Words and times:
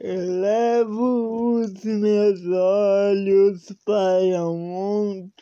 Elevo 0.00 1.60
os 1.60 1.82
meus 1.82 2.46
olhos 2.46 3.66
para 3.84 4.44
montes, 4.44 5.32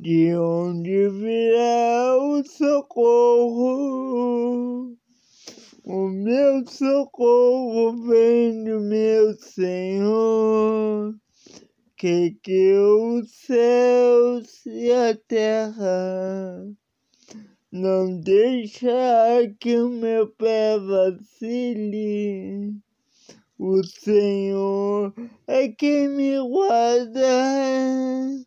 de 0.00 0.34
onde 0.34 1.10
virá 1.10 2.16
o 2.16 2.42
socorro. 2.42 3.76
O 5.84 6.08
meu 6.08 6.66
socorro 6.66 7.98
vem 8.08 8.64
do 8.64 8.80
meu 8.80 9.34
Senhor, 9.34 11.14
que 11.98 12.30
criou 12.42 13.18
os 13.18 13.30
céus 13.30 14.64
e 14.64 14.90
a 14.90 15.14
terra 15.28 16.64
não 17.72 18.20
deixa 18.20 18.92
que 19.58 19.78
o 19.78 19.88
meu 19.88 20.28
pé 20.28 20.78
vacile. 20.78 22.76
O 23.58 23.82
Senhor 23.82 25.14
é 25.46 25.68
quem 25.68 26.08
me 26.08 26.38
guarda. 26.38 28.44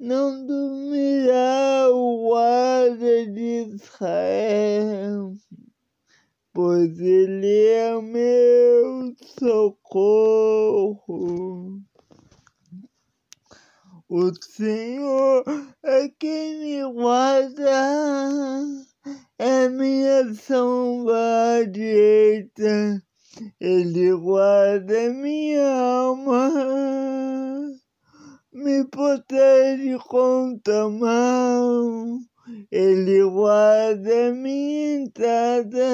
Não 0.00 0.46
dormirá 0.46 1.90
o 1.90 2.28
guarda 2.28 3.26
de 3.26 3.74
Israel, 3.74 5.34
pois 6.54 6.98
ele 6.98 7.66
é 7.66 7.94
o 7.94 8.00
meu 8.00 9.14
socorro. 9.38 11.36
O 14.08 14.32
Senhor 14.40 15.42
é 15.82 16.08
quem 16.08 16.60
me 16.60 16.94
guarda, 16.94 18.05
minha 20.16 20.34
sombra 20.34 21.66
direita, 21.70 23.02
Ele 23.60 24.14
guarda 24.16 25.10
minha 25.10 25.68
alma, 25.68 26.50
me 28.52 28.84
protege 28.88 29.98
contra 30.08 30.88
mal, 30.88 32.18
Ele 32.72 33.22
guarda 33.24 34.32
minha 34.32 35.02
entrada 35.02 35.86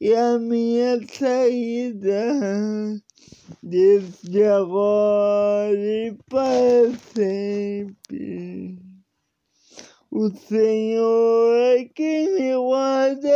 e 0.00 0.14
a 0.14 0.38
minha 0.38 1.00
saída 1.08 3.02
desde 3.60 4.44
agora 4.44 5.74
e 5.74 6.16
para 6.28 6.92
sempre. 7.12 8.67
O 10.10 10.30
Senhor 10.30 11.54
é 11.54 11.84
quem 11.84 12.32
me 12.32 12.56
guarda, 12.56 13.28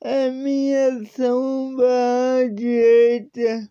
é 0.00 0.30
minha 0.30 1.04
sombra 1.04 2.48
direita, 2.54 3.68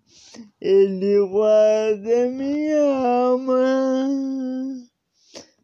Ele 0.62 1.28
guarda 1.30 2.30
minha 2.30 2.94
alma, 2.94 4.08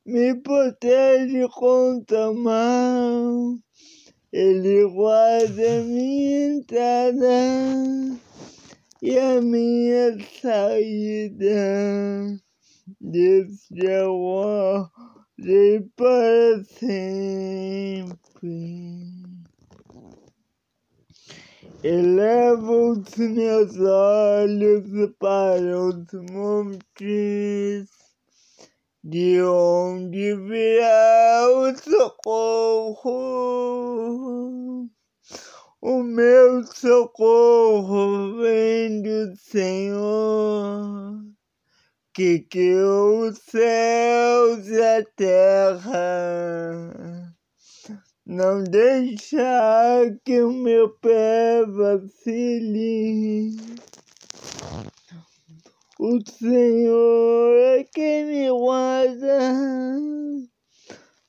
me 0.03 0.34
protege 0.41 1.47
contra 1.50 2.34
mal, 2.34 3.56
Ele 4.31 4.84
guarda 4.88 5.84
minha 5.84 6.56
entrada 6.56 8.17
e 9.00 9.19
a 9.19 9.39
minha 9.39 10.17
saída 10.41 12.41
desde 13.00 13.88
agora 13.92 14.92
e 15.39 15.81
para 15.95 16.64
sempre. 16.64 18.14
Elevo 21.84 22.92
os 22.92 23.16
meus 23.17 23.78
olhos 23.78 25.12
para 25.20 25.78
os 25.78 26.06
montes, 26.31 27.90
de 29.03 29.41
onde 29.41 30.34
virá 30.36 31.47
o 31.50 31.75
socorro. 31.75 33.13
O 35.81 36.02
meu 36.02 36.63
socorro 36.63 38.38
vem 38.38 39.02
do 39.02 39.36
Senhor, 39.36 41.32
que 42.13 42.40
criou 42.41 43.28
os 43.28 43.38
céus 43.40 44.68
e 44.68 44.81
a 44.81 45.03
terra. 45.16 46.03
Não 48.25 48.63
deixa 48.63 50.18
que 50.24 50.41
o 50.41 50.51
meu 50.51 50.90
pé 51.00 51.66
vacile. 51.66 53.57
O 56.00 56.19
Senhor 56.29 57.57
é 57.57 57.84
quem 57.84 58.25
me 58.25 58.50
guarda 58.50 59.84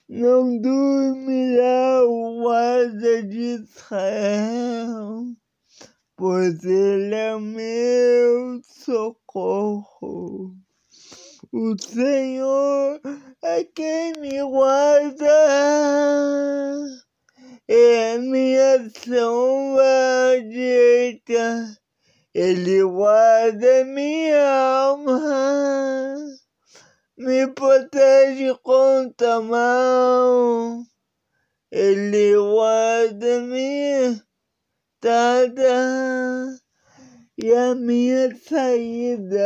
não 0.09 0.61
dormirá 0.61 2.05
o 2.07 2.43
guarda 2.43 3.23
de 3.23 3.39
Israel, 3.39 5.25
pois 6.15 6.63
ele 6.63 7.15
é 7.15 7.39
meu 7.39 8.61
socorro. 8.63 10.55
O 11.57 11.77
Senhor 11.81 13.01
é 13.41 13.63
quem 13.63 14.15
me 14.15 14.43
guarda, 14.43 15.25
é 17.69 18.19
minha 18.19 18.91
sombra 18.91 20.43
direita, 20.51 21.79
ele 22.35 22.83
guarda 22.83 23.85
minha 23.85 24.51
alma. 24.51 25.21
Me 27.17 27.47
protege 27.47 28.53
contra 28.61 29.41
mal. 29.41 30.83
Ele 31.71 32.35
guarda 32.37 33.41
minha 33.43 34.21
entrada 34.99 36.64
e 37.37 37.53
a 37.53 37.75
minha 37.75 38.35
saída, 38.37 39.43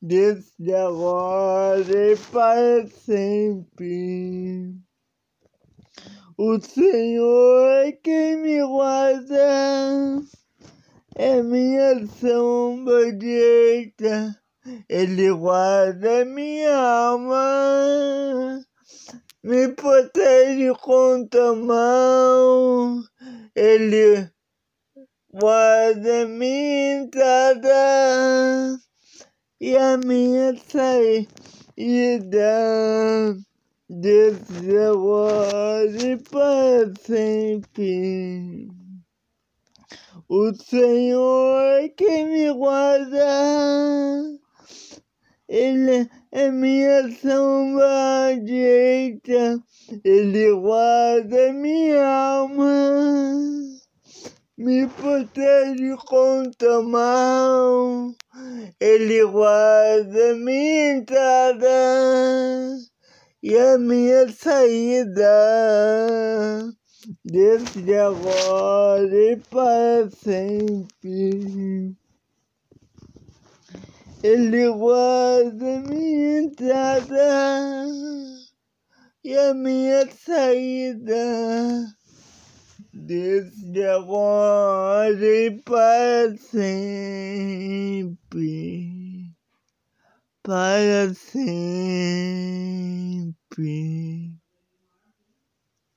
desde 0.00 0.74
agora 0.74 2.12
e 2.12 2.16
para 2.32 2.86
sempre. 2.86 4.74
O 6.36 6.60
Senhor 6.60 7.86
é 7.86 7.92
quem 7.92 8.36
me 8.42 8.64
guarda, 8.66 10.22
é 11.14 11.42
minha 11.42 12.06
sombra 12.06 13.12
direita 13.12 14.40
ele 14.88 15.32
guarda 15.32 16.24
minha 16.26 16.76
alma, 16.76 18.62
me 19.42 19.68
protege 19.68 20.72
contra 20.82 21.52
o 21.52 21.56
mal. 21.56 23.02
Ele 23.54 24.30
entrada 27.02 27.68
e 29.60 29.76
a 29.76 29.96
minha 29.98 30.56
saída. 30.68 31.28
Desde 33.88 34.78
agora 34.78 35.90
e 35.90 36.16
para 36.16 36.92
sempre. 37.04 38.68
O 40.28 40.54
Senhor 40.54 41.60
é 41.80 41.88
quem 41.88 42.24
me 42.24 42.52
guarda. 42.52 44.38
Ele 45.48 46.08
é 46.30 46.48
minha 46.52 47.10
sombra 47.20 48.38
direita, 48.44 49.60
Ele 50.04 50.54
guarda 50.54 51.52
minha 51.52 52.06
alma, 52.06 52.72
me 54.60 54.86
protege 54.86 55.96
contra 56.06 56.82
mal, 56.82 58.14
Ele 58.78 59.24
guarda 59.24 60.34
minha 60.34 60.96
entrada 60.96 61.66
e 63.42 63.56
a 63.56 63.78
minha 63.78 64.28
saída, 64.28 65.24
desde 67.24 67.94
agora 67.94 69.32
e 69.32 69.36
para 69.48 70.10
sempre. 70.10 71.96
Ele 74.22 74.68
guarda 74.72 75.80
minha 75.88 76.40
entrada 76.40 77.86
e 79.24 79.34
a 79.34 79.54
minha 79.54 80.06
saída, 80.12 81.96
desde 83.00 83.84
agora 83.86 85.14
e 85.20 85.50
para 85.62 86.36
sempre, 86.36 88.06
para 90.42 91.14
sempre. 91.14 91.60